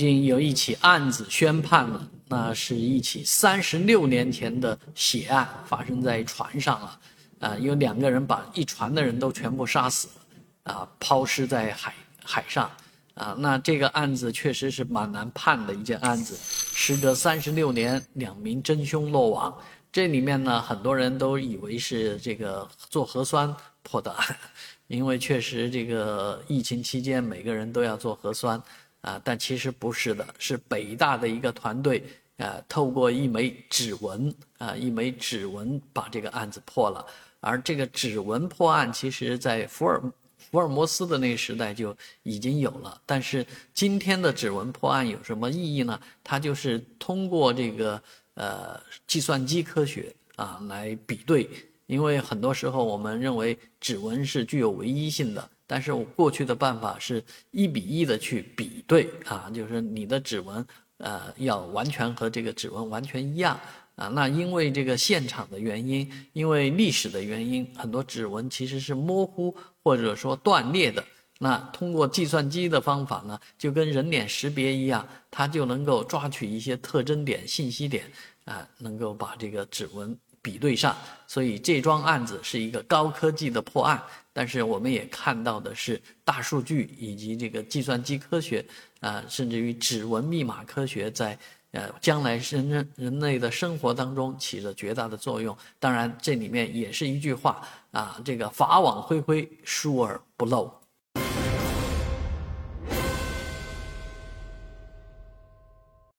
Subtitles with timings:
[0.00, 7.00] 经有一起案子宣判了，那是一起三十六年前的血案，发生在船上了，
[7.40, 10.08] 啊，有两个人把一船的人都全部杀死，
[10.62, 11.94] 啊，抛尸在海
[12.24, 12.70] 海上，
[13.12, 19.54] 啊，那这个案子确实是蛮难判的一件案子，时隔三十六年，两名真凶落网，
[19.92, 24.10] 这里面呢，很多人都以为是这个做核酸破的。
[24.12, 24.36] 案，
[24.86, 28.60] 因为确实这个疫情期间每个人都要做核酸。
[29.02, 32.04] 啊，但其实不是的，是北大的一个团队，
[32.36, 37.04] 啊，透过一枚指纹，啊，一枚指纹把这个案子破了。
[37.40, 40.02] 而这个指纹破案，其实在福尔
[40.36, 43.00] 福尔摩斯的那个时代就已经有了。
[43.06, 45.98] 但是今天的指纹破案有什么意义呢？
[46.22, 48.02] 它就是通过这个
[48.34, 51.48] 呃计算机科学啊来比对，
[51.86, 55.48] 因为很多时候我们认为指纹是具有唯一性的。
[55.70, 63.56] 但是我过去的办法是一比一的去比对啊，就是你的指纹，呃，要完全和这个指纹完全一样
[63.94, 64.08] 啊。
[64.08, 69.54] 那因为这个现场的原因，因为历史的原因，很多指纹其实是模糊
[69.84, 71.04] 或者说断裂的。
[71.38, 78.10] 那通过计算机的方法呢，就跟人脸识别一样，它就能够抓取一些特征点、信息点
[78.44, 80.18] 啊，能够把这个指纹。
[80.42, 80.96] 比对上，
[81.26, 84.02] 所以这桩案子是一个高科技的破案，
[84.32, 88.64] 但是我们也看到的是大数据以及这个计算机科学，
[89.00, 91.38] 啊，甚至于指纹密码科学在
[91.72, 95.56] 呃将来人人人类的生活当中起着绝大的作用。
[95.78, 100.79] 当然，这里面也是一句话啊，这个法网恢恢，疏而不漏。